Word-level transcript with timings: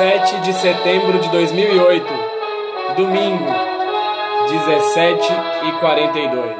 de 0.00 0.54
setembro 0.54 1.18
de 1.18 1.28
2008, 1.28 2.06
domingo, 2.96 3.44
17 4.48 5.28
e 5.68 5.72
42. 5.78 6.56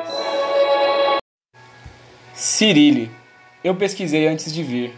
Cyrille. 2.35 3.11
Eu 3.65 3.75
pesquisei 3.75 4.29
antes 4.29 4.53
de 4.53 4.63
vir. 4.63 4.93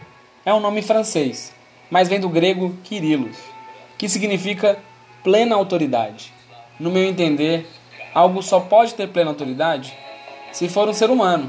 É 0.44 0.52
um 0.52 0.58
nome 0.58 0.82
francês, 0.82 1.54
mas 1.88 2.08
vem 2.08 2.18
do 2.18 2.28
grego 2.28 2.74
Kyrillos, 2.82 3.36
que 3.96 4.08
significa 4.08 4.76
plena 5.22 5.54
autoridade. 5.54 6.32
No 6.80 6.90
meu 6.90 7.04
entender, 7.04 7.68
algo 8.12 8.42
só 8.42 8.58
pode 8.58 8.94
ter 8.94 9.06
plena 9.06 9.30
autoridade 9.30 9.96
se 10.50 10.68
for 10.68 10.88
um 10.88 10.92
ser 10.92 11.10
humano. 11.10 11.48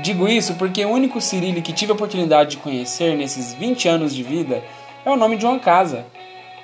Digo 0.00 0.26
isso 0.26 0.54
porque 0.54 0.84
o 0.84 0.90
único 0.90 1.20
Cyrille 1.20 1.62
que 1.62 1.72
tive 1.72 1.92
a 1.92 1.94
oportunidade 1.94 2.50
de 2.50 2.56
conhecer 2.56 3.16
nesses 3.16 3.54
20 3.54 3.88
anos 3.88 4.12
de 4.12 4.24
vida 4.24 4.60
é 5.06 5.10
o 5.10 5.16
nome 5.16 5.36
de 5.36 5.46
uma 5.46 5.58
casa, 5.58 6.04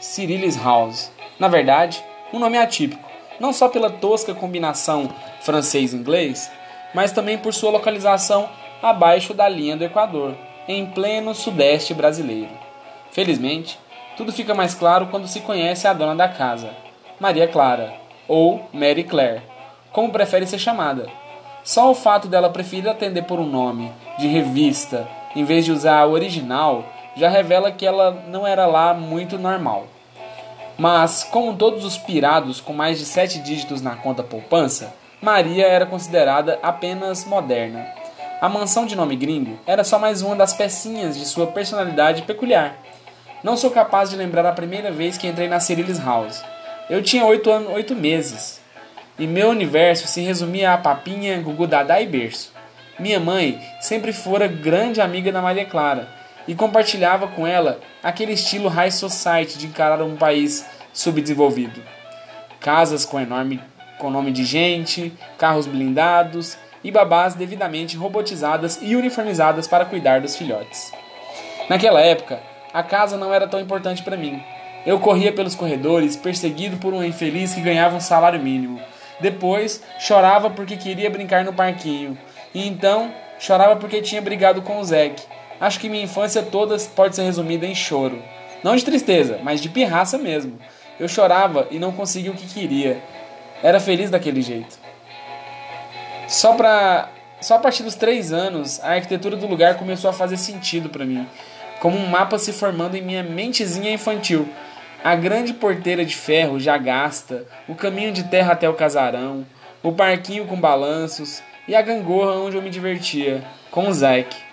Cyrille's 0.01 0.57
House. 0.57 1.13
Na 1.39 1.47
verdade, 1.47 2.05
um 2.33 2.39
nome 2.39 2.59
atípico, 2.59 3.09
não 3.39 3.53
só 3.53 3.69
pela 3.69 3.89
tosca 3.89 4.35
combinação 4.35 5.09
francês-inglês, 5.41 6.51
mas 6.93 7.13
também 7.13 7.39
por 7.39 7.55
sua 7.55 7.71
localização 7.71 8.49
abaixo 8.83 9.33
da 9.33 9.49
linha 9.49 9.77
do 9.77 9.85
Equador, 9.85 10.35
em 10.67 10.85
pleno 10.87 11.35
sudeste 11.35 11.95
brasileiro. 11.95 12.51
Felizmente, 13.13 13.79
tudo 14.17 14.33
fica 14.33 14.53
mais 14.53 14.75
claro 14.75 15.07
quando 15.07 15.29
se 15.29 15.41
conhece 15.41 15.87
a 15.87 15.93
dona 15.93 16.17
da 16.17 16.29
casa, 16.29 16.71
Maria 17.21 17.47
Clara, 17.47 17.95
ou 18.27 18.69
Mary 18.73 19.05
Claire, 19.05 19.43
como 19.93 20.11
prefere 20.11 20.47
ser 20.47 20.59
chamada 20.59 21.09
só 21.65 21.91
o 21.91 21.95
fato 21.95 22.27
dela 22.27 22.51
preferir 22.51 22.89
atender 22.89 23.23
por 23.23 23.39
um 23.39 23.47
nome 23.47 23.93
de 24.19 24.27
revista 24.27 25.09
em 25.35 25.45
vez 25.45 25.65
de 25.65 25.73
usar 25.73 26.05
o 26.07 26.13
original 26.13 26.85
já 27.17 27.29
revela 27.29 27.71
que 27.71 27.87
ela 27.87 28.25
não 28.29 28.47
era 28.47 28.67
lá 28.67 28.95
muito 28.95 29.39
normal. 29.39 29.87
Mas, 30.79 31.23
como 31.25 31.57
todos 31.57 31.85
os 31.85 31.99
pirados 31.99 32.61
com 32.61 32.73
mais 32.73 32.99
de 32.99 33.05
sete 33.05 33.39
dígitos 33.39 33.83
na 33.83 33.95
conta 33.97 34.23
poupança, 34.23 34.95
Maria 35.21 35.67
era 35.67 35.87
considerada 35.87 36.59
apenas 36.63 37.25
moderna. 37.25 37.87
A 38.41 38.49
mansão 38.49 38.87
de 38.87 38.97
nome 38.97 39.15
gringo 39.15 39.59
era 39.67 39.85
só 39.85 39.99
mais 39.99 40.23
uma 40.23 40.35
das 40.35 40.53
pecinhas 40.53 41.17
de 41.17 41.25
sua 41.27 41.47
personalidade 41.47 42.23
peculiar. 42.23 42.77
Não 43.45 43.57
sou 43.57 43.71
capaz 43.71 44.11
de 44.11 44.17
lembrar 44.17 44.47
a 44.47 44.53
primeira 44.53 44.91
vez 44.91 45.17
que 45.17 45.29
entrei 45.29 45.49
na 45.49 45.61
Cyril's 45.61 46.05
House. 46.05 46.43
Eu 46.91 47.03
tinha 47.03 47.25
oito, 47.25 47.51
anos, 47.51 47.73
oito 47.73 47.95
meses 47.95 48.61
e 49.19 49.27
meu 49.27 49.51
universo 49.51 50.09
se 50.09 50.21
resumia 50.23 50.73
a 50.73 50.79
papinha, 50.79 51.41
gugu 51.41 51.67
dadá 51.67 52.01
e 52.01 52.07
berço. 52.07 52.53
Minha 52.99 53.21
mãe 53.21 53.61
sempre 53.81 54.13
fora 54.13 54.49
grande 54.49 55.01
amiga 55.01 55.31
da 55.31 55.43
Maria 55.43 55.65
Clara 55.65 56.09
e 56.47 56.55
compartilhava 56.55 57.29
com 57.29 57.47
ela 57.47 57.81
aquele 58.03 58.33
estilo 58.33 58.69
high 58.69 58.91
society 58.91 59.59
de 59.59 59.67
encarar 59.67 60.03
um 60.03 60.17
país 60.17 60.67
subdesenvolvido. 60.93 61.83
Casas 62.61 63.05
com 63.05 63.21
enorme 63.21 63.61
com 63.99 64.11
nome 64.11 64.33
de 64.33 64.45
gente, 64.45 65.13
carros 65.39 65.67
blindados 65.67 66.57
e 66.83 66.91
babás 66.91 67.35
devidamente 67.35 67.97
robotizadas 67.97 68.81
e 68.83 68.97
uniformizadas 68.97 69.69
para 69.69 69.85
cuidar 69.85 70.21
dos 70.21 70.35
filhotes. 70.35 70.93
Naquela 71.69 72.01
época, 72.01 72.41
a 72.75 72.83
casa 72.83 73.17
não 73.17 73.33
era 73.33 73.47
tão 73.47 73.61
importante 73.61 74.03
para 74.03 74.17
mim. 74.17 74.43
Eu 74.85 74.99
corria 74.99 75.33
pelos 75.33 75.55
corredores, 75.55 76.17
perseguido 76.17 76.79
por 76.79 76.93
um 76.93 77.05
infeliz 77.05 77.55
que 77.55 77.61
ganhava 77.61 77.95
um 77.95 78.01
salário 78.01 78.41
mínimo 78.41 78.81
depois, 79.23 79.81
chorava 80.01 80.51
porque 80.51 80.77
queria 80.77 81.09
brincar 81.09 81.45
no 81.45 81.53
parquinho. 81.53 82.19
E 82.53 82.67
então, 82.67 83.15
chorava 83.39 83.77
porque 83.77 84.03
tinha 84.03 84.21
brigado 84.21 84.61
com 84.61 84.81
o 84.81 84.85
Zeke. 84.85 85.23
Acho 85.63 85.79
que 85.79 85.89
minha 85.89 86.03
infância 86.03 86.43
toda 86.43 86.77
pode 86.97 87.15
ser 87.15 87.23
resumida 87.23 87.65
em 87.65 87.73
choro. 87.73 88.21
Não 88.65 88.75
de 88.75 88.85
tristeza, 88.85 89.39
mas 89.45 89.61
de 89.61 89.69
pirraça 89.69 90.19
mesmo. 90.19 90.59
Eu 90.99 91.07
chorava 91.07 91.69
e 91.71 91.79
não 91.79 91.93
conseguia 91.93 92.33
o 92.33 92.35
que 92.35 92.53
queria. 92.53 93.01
Era 93.63 93.79
feliz 93.79 94.11
daquele 94.11 94.43
jeito. 94.43 94.77
Só 96.27 96.55
pra. 96.55 97.09
Só 97.41 97.55
a 97.55 97.59
partir 97.61 97.85
dos 97.85 97.95
três 97.95 98.33
anos, 98.33 98.81
a 98.81 98.95
arquitetura 98.95 99.37
do 99.37 99.47
lugar 99.47 99.77
começou 99.77 100.11
a 100.11 100.13
fazer 100.13 100.37
sentido 100.37 100.89
para 100.89 101.05
mim, 101.05 101.29
como 101.79 101.97
um 101.97 102.09
mapa 102.09 102.41
se 102.41 102.53
formando 102.53 102.97
em 102.97 103.03
minha 103.03 103.23
mentezinha 103.23 103.93
infantil, 103.93 104.49
a 105.05 105.15
grande 105.15 105.53
porteira 105.53 106.05
de 106.05 106.17
ferro 106.17 106.59
já 106.59 106.77
gasta, 106.77 107.45
o 107.69 107.75
caminho 107.77 108.11
de 108.13 108.25
terra 108.25 108.53
até 108.53 108.69
o 108.69 108.75
casarão, 108.75 109.47
o 109.81 109.93
parquinho 109.93 110.45
com 110.45 110.61
balanços 110.61 111.41
e 111.69 111.75
a 111.75 111.83
gangorra 111.83 112.33
onde 112.33 112.57
eu 112.57 112.63
me 112.63 112.71
divertia, 112.71 113.45
com 113.71 113.89
o 113.89 113.95
Zack. 113.95 114.52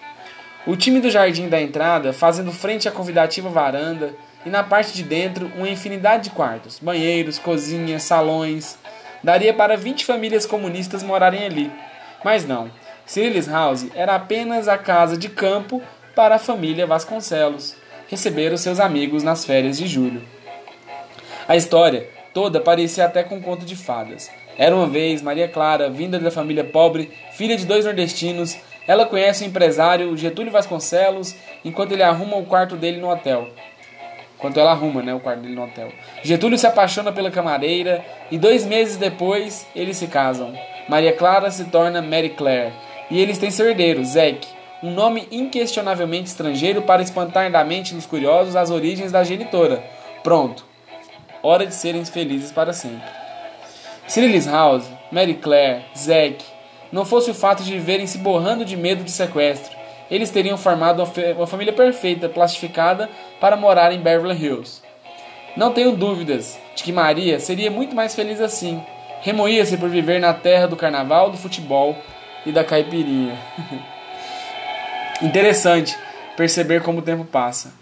O 0.67 0.75
time 0.75 0.99
do 0.99 1.09
jardim 1.09 1.47
da 1.47 1.61
entrada 1.61 2.11
fazendo 2.11 2.51
frente 2.51 2.87
à 2.87 2.91
convidativa 2.91 3.49
varanda 3.49 4.13
e 4.45 4.49
na 4.49 4.63
parte 4.63 4.93
de 4.93 5.03
dentro 5.03 5.51
uma 5.55 5.69
infinidade 5.69 6.25
de 6.25 6.29
quartos, 6.31 6.79
banheiros, 6.79 7.39
cozinhas, 7.39 8.03
salões. 8.03 8.77
Daria 9.23 9.53
para 9.53 9.77
20 9.77 10.05
famílias 10.05 10.45
comunistas 10.45 11.03
morarem 11.03 11.45
ali. 11.45 11.71
Mas 12.23 12.45
não, 12.45 12.69
Cyril's 13.05 13.47
House 13.47 13.87
era 13.95 14.15
apenas 14.15 14.67
a 14.67 14.77
casa 14.77 15.17
de 15.17 15.29
campo 15.29 15.81
para 16.15 16.35
a 16.35 16.39
família 16.39 16.85
Vasconcelos 16.85 17.75
receber 18.09 18.51
os 18.51 18.61
seus 18.61 18.79
amigos 18.79 19.23
nas 19.23 19.45
férias 19.45 19.77
de 19.77 19.87
julho. 19.87 20.21
A 21.47 21.55
história 21.55 22.09
toda 22.33 22.59
parecia 22.59 23.05
até 23.05 23.23
com 23.23 23.35
um 23.35 23.41
conto 23.41 23.65
de 23.65 23.75
fadas. 23.75 24.29
Era 24.57 24.75
uma 24.75 24.87
vez 24.87 25.21
Maria 25.21 25.47
Clara, 25.47 25.89
vinda 25.89 26.19
da 26.19 26.29
família 26.29 26.63
pobre, 26.63 27.11
filha 27.31 27.55
de 27.55 27.65
dois 27.65 27.85
nordestinos. 27.85 28.57
Ela 28.89 29.05
conhece 29.05 29.43
o 29.43 29.47
empresário 29.47 30.17
Getúlio 30.17 30.51
Vasconcelos 30.51 31.35
enquanto 31.63 31.91
ele 31.91 32.01
arruma 32.01 32.37
o 32.37 32.45
quarto 32.47 32.75
dele 32.75 32.99
no 32.99 33.07
hotel. 33.07 33.47
Enquanto 34.35 34.59
ela 34.59 34.71
arruma 34.71 35.03
né, 35.03 35.13
o 35.13 35.19
quarto 35.19 35.41
dele 35.41 35.53
no 35.53 35.63
hotel. 35.63 35.91
Getúlio 36.23 36.57
se 36.57 36.65
apaixona 36.65 37.11
pela 37.11 37.29
camareira 37.29 38.03
e 38.31 38.37
dois 38.39 38.65
meses 38.65 38.97
depois 38.97 39.67
eles 39.75 39.95
se 39.95 40.07
casam. 40.07 40.55
Maria 40.87 41.13
Clara 41.13 41.51
se 41.51 41.65
torna 41.65 42.01
Mary 42.01 42.29
Claire 42.29 42.73
e 43.11 43.21
eles 43.21 43.37
têm 43.37 43.51
seu 43.51 43.69
herdeiro, 43.69 44.03
Zack, 44.03 44.47
um 44.81 44.89
nome 44.89 45.27
inquestionavelmente 45.31 46.29
estrangeiro 46.29 46.81
para 46.81 47.03
espantar 47.03 47.51
da 47.51 47.63
mente 47.63 47.93
dos 47.93 48.07
curiosos 48.07 48.55
as 48.55 48.71
origens 48.71 49.11
da 49.11 49.23
genitora. 49.23 49.83
Pronto, 50.23 50.65
hora 51.43 51.63
de 51.63 51.75
serem 51.75 52.03
felizes 52.05 52.51
para 52.51 52.73
sempre. 52.73 53.07
Cyril's 54.07 54.47
House, 54.47 54.89
Mary 55.11 55.35
Claire, 55.35 55.85
Zack, 55.95 56.43
não 56.91 57.05
fosse 57.05 57.31
o 57.31 57.33
fato 57.33 57.63
de 57.63 57.71
viverem 57.71 58.07
se 58.07 58.17
borrando 58.17 58.65
de 58.65 58.75
medo 58.75 59.03
de 59.03 59.11
sequestro, 59.11 59.77
eles 60.09 60.31
teriam 60.31 60.57
formado 60.57 61.03
uma 61.35 61.47
família 61.47 61.73
perfeita, 61.73 62.27
plastificada, 62.27 63.09
para 63.39 63.55
morar 63.55 63.91
em 63.91 63.99
Beverly 63.99 64.43
Hills. 64.43 64.81
Não 65.55 65.71
tenho 65.71 65.95
dúvidas 65.95 66.57
de 66.75 66.83
que 66.83 66.91
Maria 66.91 67.39
seria 67.39 67.69
muito 67.69 67.95
mais 67.95 68.15
feliz 68.15 68.41
assim. 68.41 68.81
Remoía-se 69.21 69.77
por 69.77 69.89
viver 69.89 70.19
na 70.19 70.33
terra 70.33 70.67
do 70.67 70.75
carnaval, 70.75 71.29
do 71.29 71.37
futebol 71.37 71.95
e 72.45 72.51
da 72.51 72.63
caipirinha. 72.63 73.37
Interessante 75.21 75.97
perceber 76.37 76.81
como 76.81 76.99
o 76.99 77.03
tempo 77.03 77.25
passa. 77.25 77.73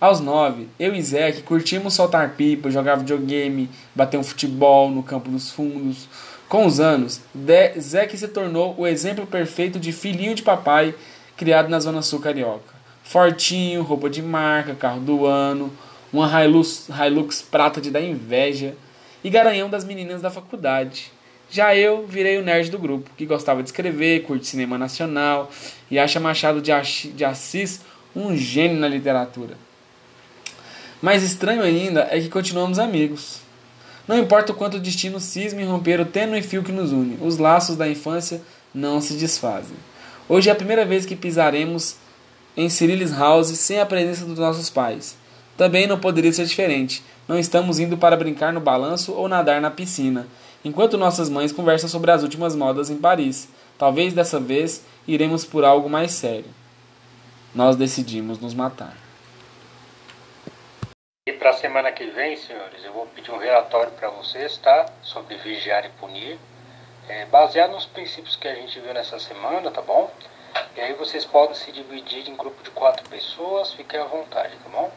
Aos 0.00 0.20
nove, 0.20 0.68
eu 0.78 0.94
e 0.94 1.02
Zeke 1.02 1.42
curtimos 1.42 1.94
soltar 1.94 2.30
pipa, 2.30 2.70
jogar 2.70 2.96
videogame, 2.96 3.70
bater 3.94 4.18
um 4.18 4.22
futebol 4.22 4.90
no 4.90 5.02
campo 5.02 5.30
dos 5.30 5.50
fundos. 5.50 6.08
Com 6.54 6.66
os 6.66 6.78
anos, 6.78 7.20
Zeke 7.80 8.16
se 8.16 8.28
tornou 8.28 8.76
o 8.78 8.86
exemplo 8.86 9.26
perfeito 9.26 9.76
de 9.80 9.90
filhinho 9.90 10.36
de 10.36 10.42
papai 10.44 10.94
criado 11.36 11.68
na 11.68 11.80
Zona 11.80 12.00
Sul 12.00 12.20
Carioca. 12.20 12.72
Fortinho, 13.02 13.82
roupa 13.82 14.08
de 14.08 14.22
marca, 14.22 14.72
carro 14.72 15.00
do 15.00 15.26
ano, 15.26 15.72
uma 16.12 16.28
Hilux, 16.44 16.88
Hilux 16.88 17.42
prata 17.42 17.80
de 17.80 17.90
dar 17.90 18.02
inveja 18.02 18.76
e 19.24 19.30
garanhão 19.30 19.68
das 19.68 19.84
meninas 19.84 20.22
da 20.22 20.30
faculdade. 20.30 21.10
Já 21.50 21.74
eu 21.74 22.06
virei 22.06 22.38
o 22.38 22.44
nerd 22.44 22.70
do 22.70 22.78
grupo, 22.78 23.10
que 23.16 23.26
gostava 23.26 23.60
de 23.60 23.70
escrever, 23.70 24.22
curte 24.22 24.46
cinema 24.46 24.78
nacional 24.78 25.50
e 25.90 25.98
acha 25.98 26.20
Machado 26.20 26.62
de 26.62 27.24
Assis 27.24 27.80
um 28.14 28.36
gênio 28.36 28.78
na 28.78 28.86
literatura. 28.86 29.56
Mais 31.02 31.24
estranho 31.24 31.62
ainda 31.62 32.06
é 32.12 32.20
que 32.20 32.28
continuamos 32.28 32.78
amigos. 32.78 33.42
Não 34.06 34.18
importa 34.18 34.52
o 34.52 34.54
quanto 34.54 34.76
o 34.76 34.80
destino 34.80 35.18
cisme 35.18 35.62
em 35.62 35.66
romper 35.66 35.98
o 35.98 36.04
tênue 36.04 36.42
fio 36.42 36.62
que 36.62 36.72
nos 36.72 36.92
une, 36.92 37.18
os 37.22 37.38
laços 37.38 37.76
da 37.76 37.88
infância 37.88 38.42
não 38.74 39.00
se 39.00 39.14
desfazem. 39.14 39.76
Hoje 40.28 40.50
é 40.50 40.52
a 40.52 40.56
primeira 40.56 40.84
vez 40.84 41.06
que 41.06 41.16
pisaremos 41.16 41.96
em 42.56 42.68
Cyril's 42.68 43.12
House 43.12 43.48
sem 43.48 43.80
a 43.80 43.86
presença 43.86 44.24
dos 44.24 44.38
nossos 44.38 44.68
pais. 44.68 45.16
Também 45.56 45.86
não 45.86 45.98
poderia 45.98 46.32
ser 46.32 46.44
diferente. 46.44 47.02
Não 47.26 47.38
estamos 47.38 47.78
indo 47.78 47.96
para 47.96 48.16
brincar 48.16 48.52
no 48.52 48.60
balanço 48.60 49.12
ou 49.12 49.28
nadar 49.28 49.60
na 49.60 49.70
piscina, 49.70 50.26
enquanto 50.64 50.98
nossas 50.98 51.30
mães 51.30 51.52
conversam 51.52 51.88
sobre 51.88 52.10
as 52.10 52.22
últimas 52.22 52.54
modas 52.54 52.90
em 52.90 52.96
Paris. 52.96 53.48
Talvez 53.78 54.12
dessa 54.12 54.38
vez 54.38 54.82
iremos 55.08 55.44
por 55.44 55.64
algo 55.64 55.88
mais 55.88 56.12
sério. 56.12 56.50
Nós 57.54 57.76
decidimos 57.76 58.38
nos 58.38 58.52
matar. 58.52 59.03
E 61.26 61.32
para 61.32 61.48
a 61.48 61.54
semana 61.54 61.90
que 61.90 62.04
vem, 62.04 62.36
senhores, 62.36 62.84
eu 62.84 62.92
vou 62.92 63.06
pedir 63.06 63.30
um 63.30 63.38
relatório 63.38 63.90
para 63.92 64.10
vocês, 64.10 64.58
tá? 64.58 64.84
Sobre 65.02 65.38
vigiar 65.38 65.82
e 65.86 65.88
punir. 65.98 66.38
É, 67.08 67.24
baseado 67.24 67.70
nos 67.70 67.86
princípios 67.86 68.36
que 68.36 68.46
a 68.46 68.54
gente 68.54 68.78
viu 68.78 68.92
nessa 68.92 69.18
semana, 69.18 69.70
tá 69.70 69.80
bom? 69.80 70.12
E 70.76 70.82
aí 70.82 70.92
vocês 70.92 71.24
podem 71.24 71.54
se 71.54 71.72
dividir 71.72 72.28
em 72.28 72.36
grupo 72.36 72.62
de 72.62 72.68
quatro 72.72 73.08
pessoas, 73.08 73.72
fiquem 73.72 73.98
à 73.98 74.04
vontade, 74.04 74.54
tá 74.62 74.68
bom? 74.68 74.92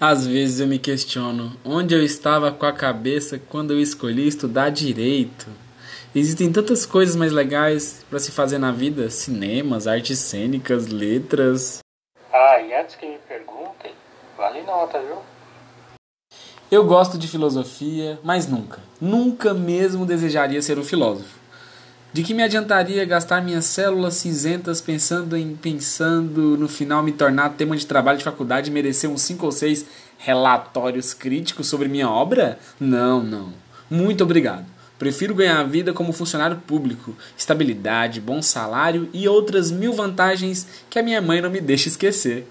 Às 0.00 0.26
vezes 0.26 0.58
eu 0.58 0.66
me 0.66 0.80
questiono 0.80 1.56
onde 1.64 1.94
eu 1.94 2.02
estava 2.02 2.50
com 2.50 2.66
a 2.66 2.72
cabeça 2.72 3.38
quando 3.38 3.74
eu 3.74 3.80
escolhi 3.80 4.26
estudar 4.26 4.70
direito. 4.70 5.46
Existem 6.12 6.52
tantas 6.52 6.84
coisas 6.84 7.14
mais 7.14 7.30
legais 7.30 8.04
para 8.10 8.18
se 8.18 8.32
fazer 8.32 8.58
na 8.58 8.72
vida: 8.72 9.08
cinemas, 9.10 9.86
artes 9.86 10.18
cênicas, 10.18 10.88
letras. 10.88 11.78
Ah, 12.32 12.60
e 12.60 12.74
antes 12.74 12.96
que 12.96 13.06
me 13.06 13.18
perguntem, 13.18 13.94
vale 14.38 14.62
nota, 14.62 15.00
viu? 15.00 15.16
Eu 16.70 16.84
gosto 16.84 17.18
de 17.18 17.26
filosofia, 17.26 18.20
mas 18.22 18.46
nunca, 18.46 18.78
nunca 19.00 19.52
mesmo 19.52 20.06
desejaria 20.06 20.62
ser 20.62 20.78
um 20.78 20.84
filósofo. 20.84 21.36
De 22.12 22.22
que 22.22 22.32
me 22.32 22.42
adiantaria 22.42 23.04
gastar 23.04 23.42
minhas 23.42 23.66
células 23.66 24.14
cinzentas 24.14 24.80
pensando 24.80 25.36
em 25.36 25.56
pensando 25.56 26.56
no 26.56 26.68
final 26.68 27.02
me 27.02 27.12
tornar 27.12 27.50
tema 27.50 27.76
de 27.76 27.86
trabalho 27.86 28.18
de 28.18 28.24
faculdade 28.24 28.70
e 28.70 28.72
merecer 28.72 29.10
uns 29.10 29.22
5 29.22 29.44
ou 29.44 29.52
6 29.52 29.84
relatórios 30.18 31.12
críticos 31.12 31.66
sobre 31.66 31.88
minha 31.88 32.08
obra? 32.08 32.58
Não, 32.80 33.22
não. 33.22 33.52
Muito 33.90 34.24
obrigado. 34.24 34.64
Prefiro 34.98 35.34
ganhar 35.34 35.60
a 35.60 35.64
vida 35.64 35.92
como 35.92 36.12
funcionário 36.12 36.56
público, 36.66 37.14
estabilidade, 37.36 38.20
bom 38.20 38.40
salário 38.40 39.08
e 39.12 39.28
outras 39.28 39.70
mil 39.70 39.92
vantagens 39.92 40.66
que 40.88 40.98
a 40.98 41.02
minha 41.02 41.20
mãe 41.20 41.40
não 41.40 41.50
me 41.50 41.60
deixa 41.60 41.88
esquecer. 41.88 42.46